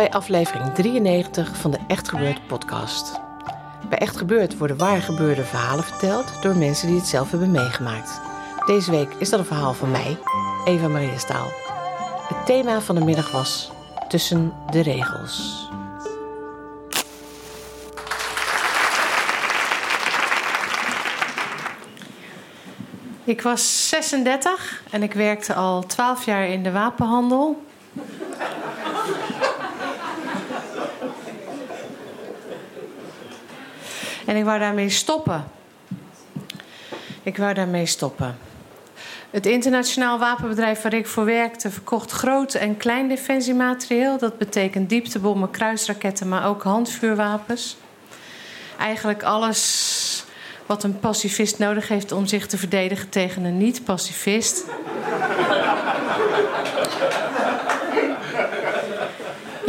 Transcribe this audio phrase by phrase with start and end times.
[0.00, 3.20] Bij aflevering 93 van de Echt Gebeurd podcast.
[3.88, 8.20] Bij Echt Gebeurd worden waar gebeurde verhalen verteld door mensen die het zelf hebben meegemaakt.
[8.66, 10.18] Deze week is dat een verhaal van mij,
[10.64, 11.48] Eva Maria Staal.
[12.28, 13.70] Het thema van de middag was
[14.08, 15.68] Tussen de regels.
[23.24, 27.68] Ik was 36 en ik werkte al 12 jaar in de wapenhandel.
[34.30, 35.44] En ik wou daarmee stoppen.
[37.22, 38.38] Ik wou daarmee stoppen.
[39.30, 44.18] Het internationaal wapenbedrijf waar ik voor werkte verkocht groot en klein defensiematerieel.
[44.18, 47.76] Dat betekent dieptebommen, kruisraketten, maar ook handvuurwapens.
[48.78, 50.24] Eigenlijk alles
[50.66, 54.64] wat een pacifist nodig heeft om zich te verdedigen tegen een niet-pacifist.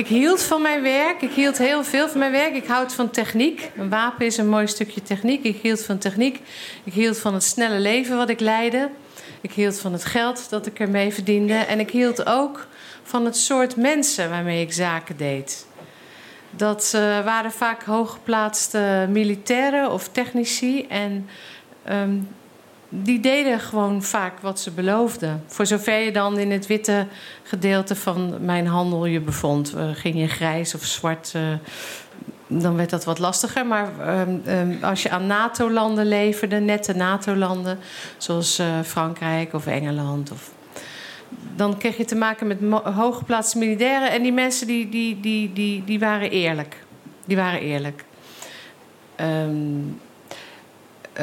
[0.02, 1.22] Ik hield van mijn werk.
[1.22, 2.56] Ik hield heel veel van mijn werk.
[2.56, 3.72] Ik houd van techniek.
[3.78, 5.44] Een wapen is een mooi stukje techniek.
[5.44, 6.40] Ik hield van techniek.
[6.84, 8.90] Ik hield van het snelle leven wat ik leidde.
[9.42, 11.54] Ik hield van het geld dat ik ermee verdiende.
[11.54, 12.68] En ik hield ook
[13.04, 15.66] van het soort mensen waarmee ik zaken deed.
[16.52, 20.86] Dat uh, waren vaak hooggeplaatste militairen of technici.
[20.88, 21.30] En
[21.90, 22.28] um,
[22.94, 25.44] die deden gewoon vaak wat ze beloofden.
[25.48, 27.08] Voor zover je dan in het witte
[27.44, 29.74] gedeelte van mijn handel je bevond.
[29.94, 31.42] Ging je grijs of zwart, uh,
[32.48, 33.66] dan werd dat wat lastiger.
[33.66, 37.80] Maar um, um, als je aan NATO-landen leverde, nette NATO-landen,
[38.18, 40.32] zoals uh, Frankrijk of Engeland.
[40.32, 40.52] Of,
[41.56, 44.12] dan kreeg je te maken met hooggeplaatste militairen.
[44.12, 46.84] En die mensen die, die, die, die, die waren eerlijk.
[47.26, 48.04] Die waren eerlijk.
[49.22, 50.00] Um,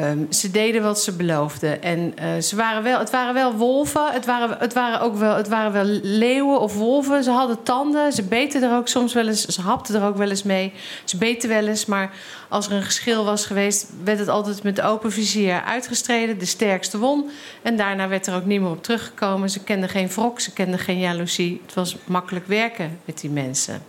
[0.01, 1.81] Um, ze deden wat ze beloofden.
[1.81, 4.11] En uh, ze waren wel, het waren wel wolven.
[4.11, 7.23] Het waren, het waren ook wel, het waren wel leeuwen of wolven.
[7.23, 8.11] Ze hadden tanden.
[8.13, 9.45] Ze beten er ook soms wel eens.
[9.45, 10.73] Ze hapten er ook wel eens mee.
[11.03, 11.85] Ze beten wel eens.
[11.85, 12.11] Maar
[12.49, 16.39] als er een geschil was geweest, werd het altijd met open vizier uitgestreden.
[16.39, 17.29] De sterkste won.
[17.61, 19.49] En daarna werd er ook niet meer op teruggekomen.
[19.49, 20.39] Ze kenden geen wrok.
[20.39, 21.61] Ze kenden geen jaloezie.
[21.65, 23.81] Het was makkelijk werken met die mensen.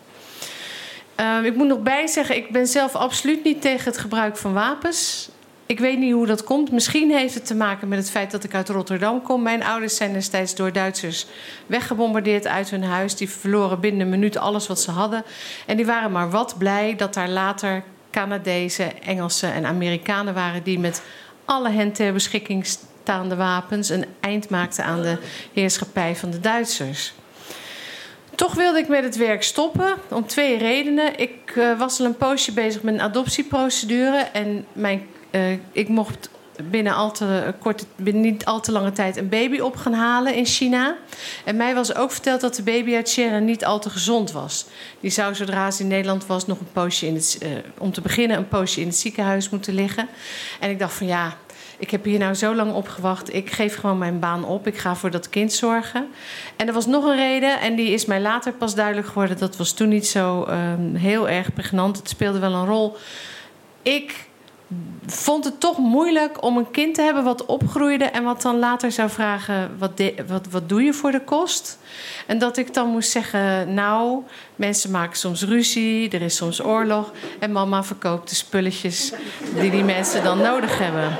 [1.21, 5.28] Uh, ik moet nog bijzeggen, ik ben zelf absoluut niet tegen het gebruik van wapens.
[5.70, 6.70] Ik weet niet hoe dat komt.
[6.70, 9.42] Misschien heeft het te maken met het feit dat ik uit Rotterdam kom.
[9.42, 11.26] Mijn ouders zijn destijds door Duitsers
[11.66, 13.16] weggebombardeerd uit hun huis.
[13.16, 15.25] Die verloren binnen een minuut alles wat ze hadden.
[15.66, 20.78] En die waren maar wat blij dat daar later Canadezen, Engelsen en Amerikanen waren die
[20.78, 21.03] met
[21.44, 25.19] alle hen ter beschikking staande wapens een eind maakten aan de
[25.53, 27.12] heerschappij van de Duitsers.
[28.34, 31.19] Toch wilde ik met het werk stoppen om twee redenen.
[31.19, 36.30] Ik uh, was al een poosje bezig met een adoptieprocedure en mijn uh, ik mocht
[36.70, 40.34] binnen, al te korte, binnen niet al te lange tijd een baby op gaan halen
[40.34, 40.96] in China.
[41.44, 44.66] En mij was ook verteld dat de baby uit China niet al te gezond was.
[45.00, 47.48] Die zou zodra ze in Nederland was nog een poosje in het, uh,
[47.78, 50.08] om te beginnen een poosje in het ziekenhuis moeten liggen.
[50.60, 51.36] En ik dacht van ja,
[51.78, 53.34] ik heb hier nou zo lang op gewacht.
[53.34, 54.66] Ik geef gewoon mijn baan op.
[54.66, 56.06] Ik ga voor dat kind zorgen.
[56.56, 59.38] En er was nog een reden, en die is mij later pas duidelijk geworden.
[59.38, 61.97] Dat was toen niet zo um, heel erg pregnant.
[61.97, 62.97] Het speelde wel een rol.
[63.82, 64.28] Ik
[65.06, 68.92] vond het toch moeilijk om een kind te hebben wat opgroeide en wat dan later
[68.92, 71.78] zou vragen: wat, wat, wat doe je voor de kost?
[72.26, 74.22] En dat ik dan moest zeggen: Nou,
[74.56, 79.12] mensen maken soms ruzie, er is soms oorlog en mama verkoopt de spulletjes
[79.60, 81.19] die die mensen dan nodig hebben.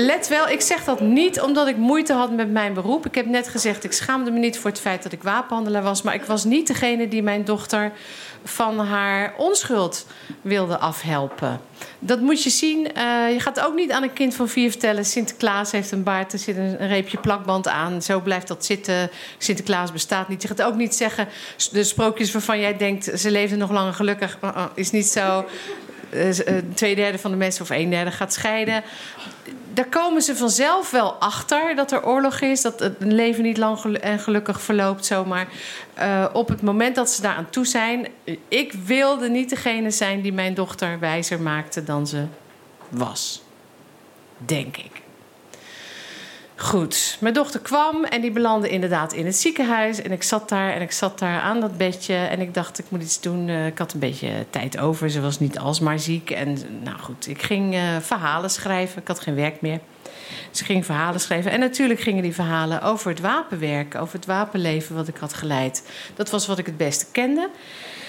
[0.00, 3.06] Let wel, ik zeg dat niet omdat ik moeite had met mijn beroep.
[3.06, 6.02] Ik heb net gezegd, ik schaamde me niet voor het feit dat ik wapenhandelaar was.
[6.02, 7.92] Maar ik was niet degene die mijn dochter
[8.44, 10.06] van haar onschuld
[10.42, 11.60] wilde afhelpen.
[11.98, 12.78] Dat moet je zien.
[12.78, 15.04] Uh, je gaat ook niet aan een kind van vier vertellen...
[15.04, 18.02] Sinterklaas heeft een baard, er zit een, reepje plakband aan.
[18.02, 19.10] Zo blijft dat zitten.
[19.38, 20.42] Sinterklaas bestaat niet.
[20.42, 21.28] Je gaat ook niet zeggen...
[21.72, 23.20] de sprookjes waarvan jij denkt...
[23.20, 25.44] ze leefden nog langer gelukkig, uh, uh, is niet zo...
[26.12, 26.30] Uh,
[26.74, 28.82] twee derde van de mensen of een derde gaat scheiden
[29.78, 33.84] daar komen ze vanzelf wel achter dat er oorlog is, dat het leven niet lang
[33.84, 35.48] en gelukkig verloopt zomaar.
[35.98, 38.08] Uh, op het moment dat ze daar aan toe zijn,
[38.48, 42.24] ik wilde niet degene zijn die mijn dochter wijzer maakte dan ze
[42.88, 43.42] was.
[44.38, 45.07] Denk ik.
[46.60, 50.02] Goed, mijn dochter kwam en die belandde inderdaad in het ziekenhuis.
[50.02, 52.14] En ik zat daar en ik zat daar aan dat bedje.
[52.14, 53.48] En ik dacht, ik moet iets doen.
[53.48, 55.10] Eh, ik had een beetje tijd over.
[55.10, 56.30] Ze was niet alsmaar ziek.
[56.30, 59.00] En nou goed, ik ging uh, verhalen schrijven.
[59.02, 59.80] Ik had geen werk meer.
[60.50, 61.50] Ze ging verhalen schrijven.
[61.50, 65.82] En natuurlijk gingen die verhalen over het wapenwerk, over het wapenleven wat ik had geleid.
[66.14, 67.48] Dat was wat ik het beste kende.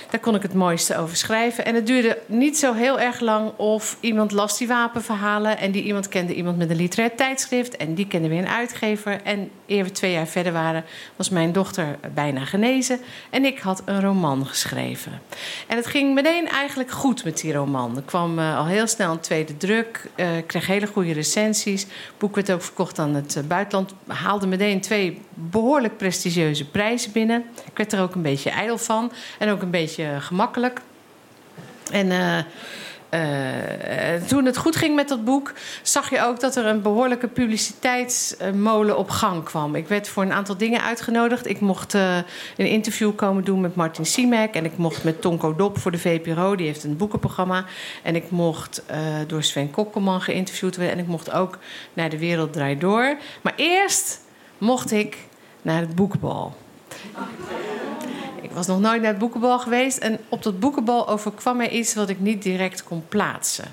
[0.10, 1.66] Daar kon ik het mooiste over schrijven.
[1.66, 5.58] En het duurde niet zo heel erg lang of iemand las die wapenverhalen.
[5.58, 7.78] En die iemand kende iemand met een literair tijdschrift.
[7.78, 9.22] En die kende weer een uitgever.
[9.24, 10.84] En eer we twee jaar verder waren,
[11.16, 13.00] was mijn dochter bijna genezen.
[13.30, 15.22] En ik had een roman geschreven.
[15.68, 17.96] En het ging meteen eigenlijk goed met die roman.
[17.96, 20.10] Er kwam uh, al heel snel een tweede druk.
[20.16, 21.88] Uh, kreeg hele goede recensies.
[22.18, 23.94] Boek werd ook verkocht aan het uh, buitenland.
[24.08, 27.44] Haalde meteen twee behoorlijk prestigieuze prijzen binnen.
[27.66, 29.12] Ik werd er ook een beetje ijdel van.
[29.40, 30.82] En ook een beetje gemakkelijk.
[31.92, 32.38] En uh,
[33.10, 37.28] uh, toen het goed ging met dat boek, zag je ook dat er een behoorlijke
[37.28, 39.76] publiciteitsmolen op gang kwam.
[39.76, 41.48] Ik werd voor een aantal dingen uitgenodigd.
[41.48, 42.16] Ik mocht uh,
[42.58, 44.54] een interview komen doen met Martin Simek.
[44.54, 47.66] En ik mocht met Tonko Dop voor de VPRO, die heeft een boekenprogramma.
[48.04, 48.84] En ik mocht
[49.28, 50.94] door Sven Kokkelman geïnterviewd worden.
[50.94, 51.58] En ik mocht ook
[51.94, 53.18] naar De Wereld Draait Door.
[53.42, 54.22] Maar eerst
[54.58, 55.18] mocht ik
[55.62, 56.56] naar het boekenbal.
[58.42, 59.98] Ik was nog nooit naar het boekenbal geweest.
[59.98, 63.66] En op dat boekenbal overkwam mij iets wat ik niet direct kon plaatsen.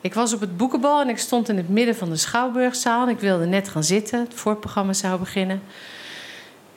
[0.00, 3.08] Ik was op het boekenbal en ik stond in het midden van de Schouwburgzaal.
[3.08, 4.20] Ik wilde net gaan zitten.
[4.20, 5.62] Het voorprogramma zou beginnen.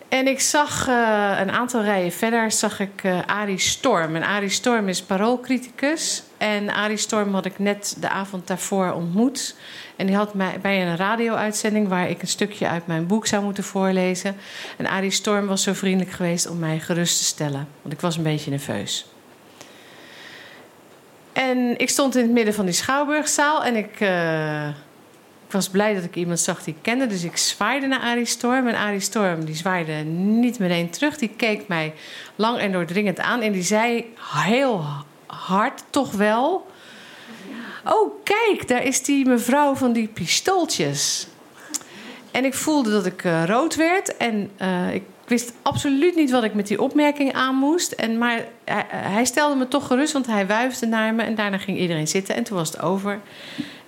[0.08, 4.16] En ik zag uh, een aantal rijen verder zag ik uh, Arie Storm.
[4.16, 6.24] En Arie Storm is paroolcriticus.
[6.40, 9.56] En Arie Storm had ik net de avond daarvoor ontmoet.
[9.96, 13.44] En die had mij bij een radio-uitzending waar ik een stukje uit mijn boek zou
[13.44, 14.36] moeten voorlezen.
[14.78, 18.18] En Arie Storm was zo vriendelijk geweest om mij gerust te stellen, want ik was
[18.18, 19.06] een beetje nerveus.
[21.34, 24.68] En ik stond in het midden van die schouwburgzaal en ik, uh,
[25.48, 27.08] ik was blij dat ik iemand zag die ik kende.
[27.08, 28.68] Dus ik zwaaide naar Arie Storm.
[28.68, 31.18] En Arie Storm die zwaaide niet meteen terug.
[31.18, 31.94] Die keek mij
[32.36, 34.86] lang en doordringend aan en die zei heel
[35.30, 36.68] hard toch wel
[37.86, 41.28] Oh, kijk, daar is die mevrouw van die pistooltjes.
[42.32, 44.18] En ik voelde dat ik uh, rood werd.
[44.18, 47.92] En uh, ik wist absoluut niet wat ik met die opmerking aan moest.
[47.92, 51.24] En, maar hij, hij, stelde me toch gerust, want hij wuifde naar me.
[51.24, 53.20] En daarna ging iedereen zitten en toen was het over.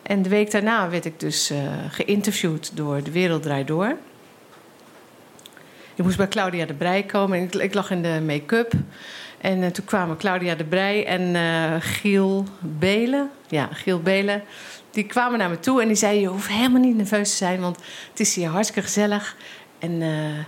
[0.01, 1.51] En de week daarna werd ik dus
[1.89, 3.97] geïnterviewd door De Wereld Draait Door.
[5.95, 7.37] Ik moest bij Claudia de Brij komen.
[7.39, 8.73] En ik lag in de make-up.
[9.41, 13.31] En uh, toen kwamen Claudia de Brij en uh, Giel Belen.
[13.47, 14.43] Ja, Giel Belen.
[14.91, 17.59] Die kwamen naar me toe en die zeiden: Je hoeft helemaal niet nerveus te zijn,
[17.59, 17.77] want
[18.09, 19.35] het is hier hartstikke gezellig.
[19.79, 20.39] En uh,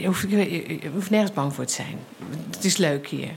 [0.00, 1.98] je, hoeft, je, je, hoeft nergens bang voor te zijn.
[2.50, 3.30] Het is leuk hier.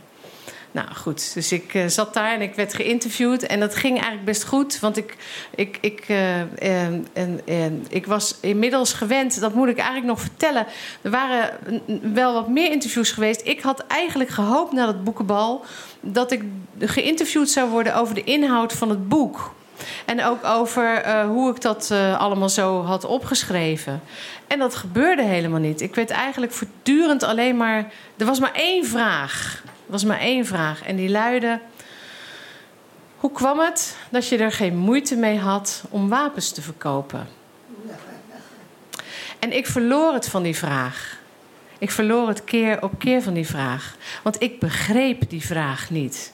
[0.78, 3.44] Nou goed, dus ik uh, zat daar en ik werd geïnterviewd.
[3.44, 4.80] En dat ging eigenlijk best goed.
[4.80, 5.16] Want ik,
[5.56, 7.08] ik, ik, uh, en,
[7.46, 10.66] en, ik was inmiddels gewend, dat moet ik eigenlijk nog vertellen.
[11.02, 11.50] Er waren
[12.14, 13.42] wel wat meer interviews geweest.
[13.44, 15.66] Ik had eigenlijk gehoopt na het boekenbal
[16.02, 16.44] dat ik
[16.80, 19.54] geïnterviewd zou worden over de inhoud van het boek.
[20.06, 24.02] En ook over hoe ik dat allemaal zo had opgeschreven.
[24.48, 25.82] En dat gebeurde helemaal niet.
[25.82, 27.92] Ik werd eigenlijk voortdurend alleen maar.
[28.18, 29.64] Er was maar één vraag.
[29.88, 30.84] Was maar één vraag.
[30.84, 31.60] En die luidde:
[33.18, 37.28] Hoe kwam het dat je er geen moeite mee had om wapens te verkopen?
[39.40, 41.20] En ik verloor het van die vraag.
[41.78, 43.96] Ik verloor het keer op keer van die vraag.
[44.24, 46.34] Want ik begreep die vraag niet.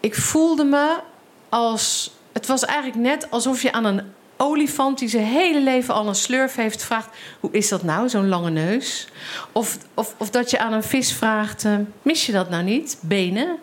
[0.00, 1.00] Ik voelde me
[1.48, 2.14] als.
[2.32, 6.14] Het was eigenlijk net alsof je aan een olifant die zijn hele leven al een
[6.14, 7.08] slurf heeft vraagt:
[7.40, 9.08] hoe is dat nou, zo'n lange neus?
[9.52, 12.98] Of, of, of dat je aan een vis vraagt: uh, mis je dat nou niet,
[13.00, 13.58] benen?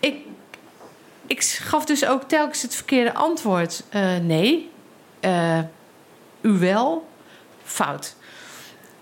[0.00, 0.16] Ik,
[1.26, 4.70] ik gaf dus ook telkens het verkeerde antwoord: uh, nee,
[5.20, 5.58] uh,
[6.40, 7.08] u wel,
[7.64, 8.16] fout.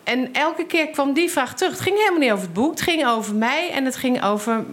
[0.04, 1.72] En elke keer kwam die vraag terug.
[1.72, 2.70] Het ging helemaal niet over het boek.
[2.70, 3.70] Het ging over mij.
[3.70, 4.64] En het ging over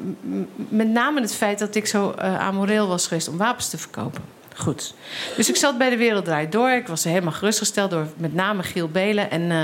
[0.56, 4.39] met name het feit dat ik zo amoreel was geweest om wapens te verkopen.
[4.60, 4.94] Goed.
[5.36, 6.70] Dus ik zat bij de Wereld Door.
[6.70, 9.32] Ik was helemaal gerustgesteld door met name Giel Belen.
[9.32, 9.64] En uh,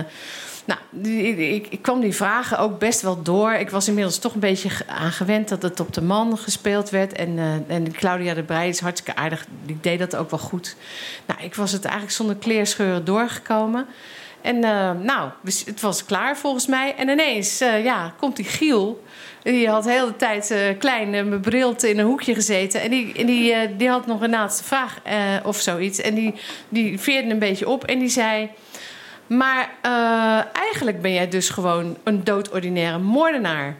[0.65, 0.79] nou,
[1.39, 3.51] ik, ik, kwam die vragen ook best wel door.
[3.51, 7.13] Ik was inmiddels toch een beetje aan gewend dat het op de man gespeeld werd.
[7.13, 9.45] En, uh, en Claudia de Breij is hartstikke aardig.
[9.65, 10.75] Die deed dat ook wel goed.
[11.25, 13.85] Nou, ik was het eigenlijk zonder kleerscheuren doorgekomen.
[14.45, 16.95] En uh, nou, het was klaar volgens mij.
[16.95, 19.03] En ineens uh, ja, komt die Giel.
[19.43, 22.81] Die had de hele tijd uh, klein bebrild in een hoekje gezeten.
[22.81, 22.89] En
[23.25, 25.01] die, die had nog een laatste vraag
[25.43, 25.99] of zoiets.
[25.99, 26.33] En die,
[26.69, 28.49] die veerde een beetje op en die zei...
[29.27, 29.69] Maar
[30.53, 33.75] eigenlijk ben jij dus gewoon een doodordinaire moordenaar.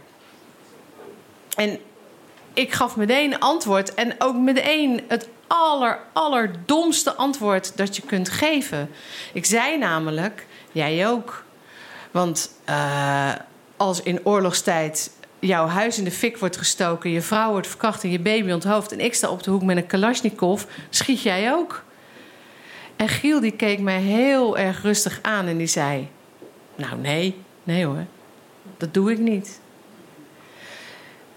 [1.56, 1.80] En
[2.54, 3.94] ik gaf meteen antwoord.
[3.94, 8.90] En ook meteen het aller, allerdomste antwoord dat je kunt geven.
[9.34, 10.46] Ik zei namelijk,
[10.76, 11.44] jij ook.
[12.12, 13.32] Want uh,
[13.78, 18.12] als in oorlogstijd jouw huis in de fik wordt gestoken, je vrouw wordt verkracht en
[18.12, 21.84] je baby onthoofd en ik sta op de hoek met een Kalashnikov, schiet jij ook.
[22.96, 26.08] En Giel die keek mij heel erg rustig aan en die zei:
[26.76, 28.06] Nou, nee, nee hoor,
[28.78, 29.60] dat doe ik niet.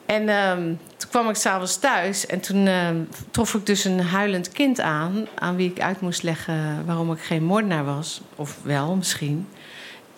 [0.07, 0.79] En um,
[1.09, 5.57] kwam ik s'avonds thuis en toen um, trof ik dus een huilend kind aan, aan
[5.57, 9.49] wie ik uit moest leggen waarom ik geen moordenaar was, of wel misschien.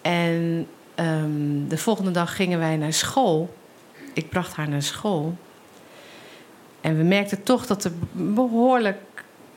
[0.03, 0.67] En
[0.97, 3.55] um, de volgende dag gingen wij naar school.
[4.13, 5.37] Ik bracht haar naar school.
[6.81, 8.99] En we merkten toch dat er behoorlijk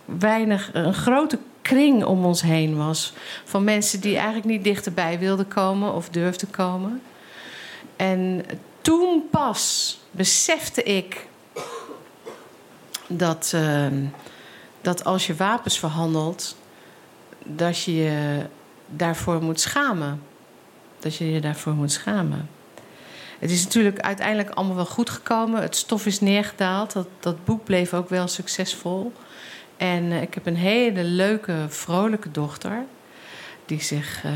[0.05, 3.13] weinig, een grote kring om ons heen was.
[3.43, 7.01] Van mensen die eigenlijk niet dichterbij wilden komen of durfden komen.
[7.95, 8.45] En
[8.83, 11.27] toen pas besefte ik
[13.07, 13.87] dat, uh,
[14.81, 16.55] dat als je wapens verhandelt,
[17.45, 18.45] dat je je
[18.87, 20.21] daarvoor moet schamen.
[20.99, 22.49] Dat je je daarvoor moet schamen.
[23.39, 25.61] Het is natuurlijk uiteindelijk allemaal wel goed gekomen.
[25.61, 26.93] Het stof is neergedaald.
[26.93, 29.11] Dat, dat boek bleef ook wel succesvol.
[29.77, 32.85] En uh, ik heb een hele leuke, vrolijke dochter.
[33.65, 34.31] Die zich uh,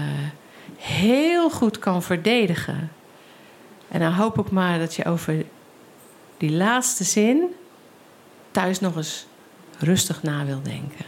[0.77, 2.92] heel goed kan verdedigen.
[3.88, 5.46] En dan hoop ik maar dat je over
[6.38, 7.44] die laatste zin
[8.51, 9.27] thuis nog eens
[9.79, 11.06] rustig na wil denken.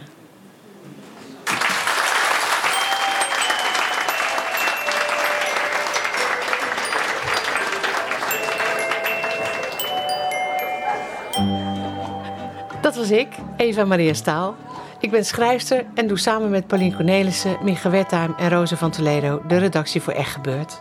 [12.80, 14.56] Dat was ik, Eva Maria Staal.
[14.98, 19.42] Ik ben schrijfster en doe samen met Pauline Cornelissen, Micha Wertheim en Rosa van Toledo
[19.48, 20.80] de redactie voor Echt Gebeurd.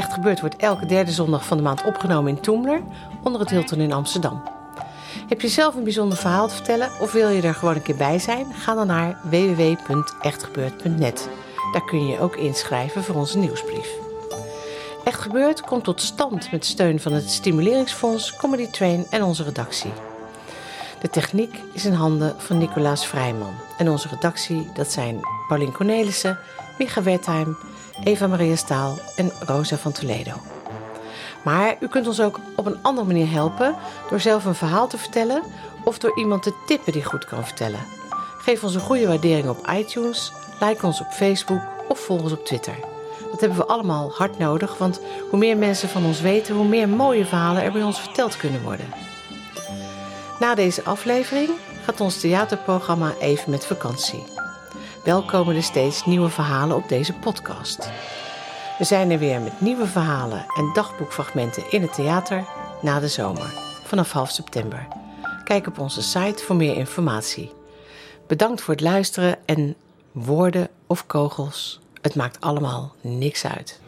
[0.00, 2.82] Echt Gebeurd wordt elke derde zondag van de maand opgenomen in Toemler,
[3.22, 4.42] onder het Hilton in Amsterdam.
[5.28, 7.96] Heb je zelf een bijzonder verhaal te vertellen of wil je er gewoon een keer
[7.96, 8.46] bij zijn?
[8.54, 11.28] Ga dan naar www.echtgebeurd.net.
[11.72, 13.88] Daar kun je je ook inschrijven voor onze nieuwsbrief.
[15.04, 19.92] Echt Gebeurd komt tot stand met steun van het Stimuleringsfonds, Comedy Train en onze redactie.
[21.00, 23.54] De techniek is in handen van Nicolaas Vrijman.
[23.78, 26.38] En onze redactie, dat zijn Paulien Cornelissen,
[26.78, 27.56] Micha Wertheim,
[28.04, 30.32] Eva Maria Staal en Rosa van Toledo.
[31.44, 33.74] Maar u kunt ons ook op een andere manier helpen
[34.10, 35.42] door zelf een verhaal te vertellen
[35.84, 37.80] of door iemand te tippen die goed kan vertellen.
[38.38, 42.44] Geef ons een goede waardering op iTunes, like ons op Facebook of volg ons op
[42.44, 42.74] Twitter.
[43.30, 46.88] Dat hebben we allemaal hard nodig, want hoe meer mensen van ons weten, hoe meer
[46.88, 48.86] mooie verhalen er bij ons verteld kunnen worden.
[50.40, 51.50] Na deze aflevering
[51.84, 54.39] gaat ons theaterprogramma even met vakantie.
[55.04, 55.22] Wel
[55.54, 57.90] er steeds nieuwe verhalen op deze podcast.
[58.78, 62.44] We zijn er weer met nieuwe verhalen en dagboekfragmenten in het theater
[62.82, 63.52] na de zomer,
[63.84, 64.86] vanaf half september.
[65.44, 67.52] Kijk op onze site voor meer informatie.
[68.26, 69.74] Bedankt voor het luisteren en
[70.12, 73.79] woorden of kogels, het maakt allemaal niks uit.